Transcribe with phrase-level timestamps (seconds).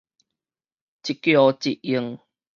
[0.03, 0.05] 一叫一
[1.83, 2.19] 應